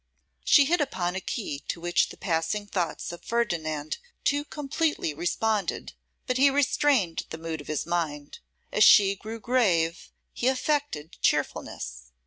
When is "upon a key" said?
0.81-1.59